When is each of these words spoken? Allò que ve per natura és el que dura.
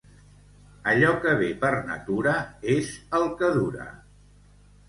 Allò 0.93 1.11
que 1.25 1.33
ve 1.41 1.51
per 1.65 1.71
natura 1.91 2.33
és 2.79 2.91
el 3.19 3.29
que 3.43 3.51
dura. 3.59 3.89